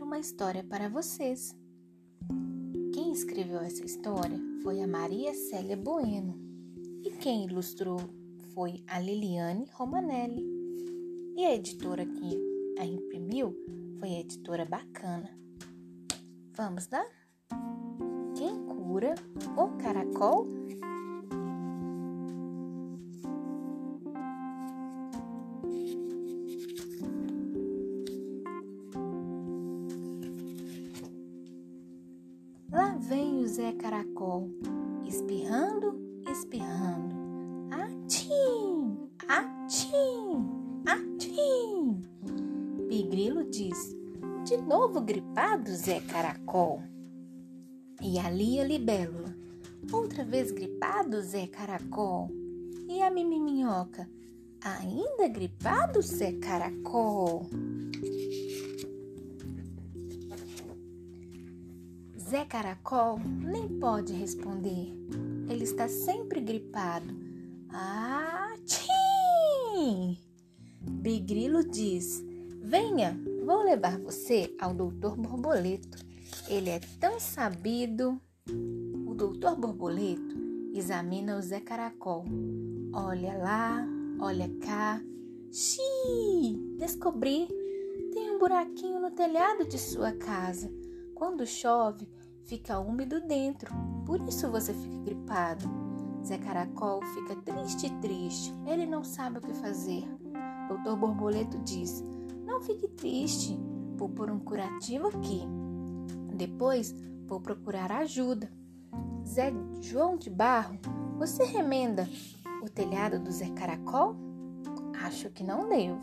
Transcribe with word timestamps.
uma 0.00 0.20
história 0.20 0.62
para 0.62 0.88
vocês. 0.88 1.52
Quem 2.92 3.10
escreveu 3.10 3.58
essa 3.58 3.84
história 3.84 4.38
foi 4.62 4.80
a 4.80 4.86
Maria 4.86 5.34
Célia 5.34 5.76
Bueno 5.76 6.38
e 7.02 7.10
quem 7.10 7.44
ilustrou 7.44 7.98
foi 8.54 8.84
a 8.86 9.00
Liliane 9.00 9.66
Romanelli. 9.72 10.44
E 11.36 11.44
a 11.44 11.56
editora 11.56 12.06
que 12.06 12.38
a 12.78 12.86
imprimiu 12.86 13.52
foi 13.98 14.10
a 14.10 14.20
editora 14.20 14.64
Bacana. 14.64 15.36
Vamos 16.52 16.88
lá? 16.92 17.04
Quem 18.36 18.64
cura 18.66 19.16
o 19.56 19.76
caracol 19.78 20.46
Lá 32.74 32.96
vem 32.98 33.38
o 33.38 33.46
Zé 33.46 33.70
Caracol, 33.70 34.50
espirrando, 35.06 35.96
espirrando. 36.28 37.14
Atim, 37.70 39.08
atim, 39.28 40.82
atim. 40.84 42.02
Pigrilo 42.88 43.44
diz: 43.48 43.94
De 44.44 44.56
novo 44.56 45.00
gripado, 45.02 45.70
Zé 45.70 46.00
Caracol. 46.00 46.82
E 48.02 48.18
ali 48.18 48.58
a 48.58 48.64
libélula: 48.64 49.32
Outra 49.92 50.24
vez 50.24 50.50
gripado, 50.50 51.22
Zé 51.22 51.46
Caracol. 51.46 52.28
E 52.88 53.00
a 53.02 53.08
mimiminhoca: 53.08 54.10
Ainda 54.60 55.28
gripado, 55.28 56.02
Zé 56.02 56.32
Caracol. 56.40 57.46
Zé 62.34 62.44
Caracol 62.46 63.20
nem 63.20 63.68
pode 63.78 64.12
responder. 64.12 64.92
Ele 65.48 65.62
está 65.62 65.86
sempre 65.86 66.40
gripado. 66.40 67.06
Ah, 67.70 68.52
tchim! 68.64 70.18
Bigrilo 70.80 71.62
diz: 71.62 72.24
Venha, 72.60 73.16
vou 73.46 73.62
levar 73.62 74.00
você 74.00 74.52
ao 74.60 74.74
doutor 74.74 75.16
Borboleto. 75.16 75.96
Ele 76.48 76.70
é 76.70 76.80
tão 76.98 77.20
sabido. 77.20 78.20
O 79.06 79.14
doutor 79.14 79.54
Borboleto 79.54 80.36
examina 80.74 81.38
o 81.38 81.40
Zé 81.40 81.60
Caracol. 81.60 82.24
Olha 82.92 83.38
lá, 83.38 83.86
olha 84.18 84.50
cá. 84.60 85.00
Xiii! 85.52 86.74
Descobri! 86.78 87.46
Tem 88.12 88.34
um 88.34 88.40
buraquinho 88.40 88.98
no 88.98 89.12
telhado 89.12 89.68
de 89.68 89.78
sua 89.78 90.10
casa. 90.10 90.68
Quando 91.14 91.46
chove, 91.46 92.08
fica 92.44 92.78
úmido 92.78 93.20
dentro, 93.20 93.74
por 94.06 94.20
isso 94.28 94.50
você 94.50 94.72
fica 94.72 94.96
gripado. 95.04 95.64
Zé 96.24 96.38
Caracol 96.38 97.02
fica 97.14 97.36
triste, 97.36 97.90
triste. 98.00 98.54
Ele 98.66 98.86
não 98.86 99.04
sabe 99.04 99.38
o 99.38 99.40
que 99.42 99.52
fazer. 99.52 100.04
Doutor 100.68 100.96
Borboleto 100.96 101.58
diz: 101.58 102.02
Não 102.44 102.62
fique 102.62 102.88
triste, 102.88 103.58
vou 103.96 104.08
pôr 104.08 104.30
um 104.30 104.38
curativo 104.38 105.08
aqui. 105.08 105.42
Depois 106.34 106.94
vou 107.26 107.40
procurar 107.40 107.92
ajuda. 107.92 108.50
Zé 109.26 109.52
João 109.80 110.16
de 110.16 110.30
Barro, 110.30 110.78
você 111.18 111.44
remenda 111.44 112.08
o 112.62 112.68
telhado 112.68 113.18
do 113.18 113.30
Zé 113.30 113.48
Caracol? 113.50 114.16
Acho 115.04 115.28
que 115.30 115.44
não 115.44 115.68
devo. 115.68 116.00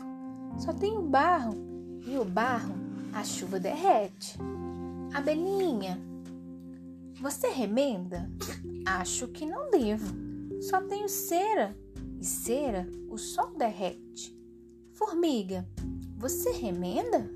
Só 0.58 0.72
tenho 0.72 1.02
barro 1.02 1.54
e 2.06 2.16
o 2.16 2.24
barro 2.24 2.74
a 3.12 3.24
chuva 3.24 3.58
derrete. 3.58 4.38
Abelhinha, 5.12 6.00
você 7.22 7.48
remenda? 7.48 8.28
Acho 8.84 9.28
que 9.28 9.46
não 9.46 9.70
devo. 9.70 10.12
Só 10.60 10.80
tenho 10.80 11.08
cera. 11.08 11.76
E 12.18 12.24
cera 12.24 12.88
o 13.08 13.16
sol 13.16 13.52
derrete. 13.56 14.36
Formiga, 14.92 15.66
você 16.18 16.50
remenda? 16.50 17.30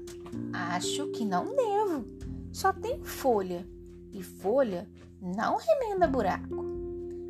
Acho 0.53 1.07
que 1.13 1.25
não 1.25 1.55
devo. 1.55 2.05
Só 2.53 2.73
tenho 2.73 3.05
folha. 3.05 3.65
E 4.13 4.25
folha 4.25 4.89
não 5.23 5.57
remenda 5.57 6.09
buraco. 6.09 6.65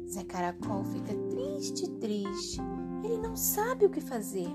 Zé 0.08 0.24
Caracol 0.24 0.82
fica 0.84 1.14
triste, 1.28 1.90
triste. 2.00 2.58
Ele 3.04 3.18
não 3.18 3.36
sabe 3.36 3.84
o 3.84 3.90
que 3.90 4.00
fazer. 4.00 4.48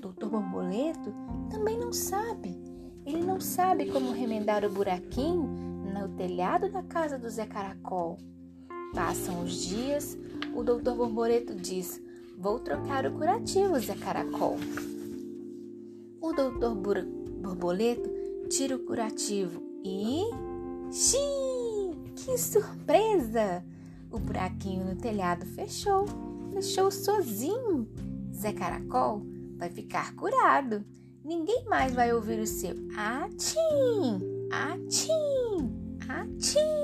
Doutor 0.00 0.30
Borboleto 0.30 1.12
também 1.50 1.78
não 1.78 1.92
sabe. 1.92 2.58
Ele 3.04 3.22
não 3.22 3.40
sabe 3.40 3.90
como 3.90 4.12
remendar 4.12 4.64
o 4.64 4.70
buraquinho 4.70 5.61
no 6.02 6.16
telhado 6.16 6.68
da 6.68 6.82
casa 6.82 7.16
do 7.16 7.30
Zé 7.30 7.46
Caracol. 7.46 8.18
Passam 8.92 9.44
os 9.44 9.52
dias, 9.52 10.18
o 10.54 10.62
doutor 10.64 10.96
Borboleto 10.96 11.54
diz: 11.54 12.02
Vou 12.36 12.58
trocar 12.58 13.06
o 13.06 13.12
curativo, 13.12 13.78
Zé 13.78 13.94
Caracol. 13.94 14.56
O 16.20 16.32
doutor 16.32 16.74
Borboleto 16.74 18.10
tira 18.48 18.76
o 18.76 18.80
curativo 18.80 19.62
e. 19.84 20.22
Xiii! 20.90 22.12
Que 22.16 22.36
surpresa! 22.36 23.64
O 24.10 24.18
buraquinho 24.18 24.84
no 24.84 24.96
telhado 24.96 25.46
fechou. 25.46 26.04
Fechou 26.52 26.90
sozinho. 26.90 27.88
Zé 28.34 28.52
Caracol 28.52 29.22
vai 29.56 29.70
ficar 29.70 30.14
curado. 30.16 30.84
Ninguém 31.24 31.64
mais 31.66 31.94
vai 31.94 32.12
ouvir 32.12 32.40
o 32.40 32.46
seu 32.46 32.74
atim, 32.96 34.20
atim, 34.50 35.81
atim. 36.22 36.81